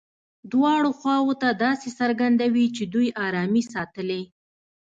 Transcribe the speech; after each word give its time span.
دواړو 0.51 0.89
خواوو 0.99 1.33
ته 1.41 1.49
داسې 1.65 1.89
څرګندوي 1.99 2.65
چې 2.75 2.83
دوی 2.93 3.07
ارامي 3.25 3.63
ساتلې. 3.73 4.21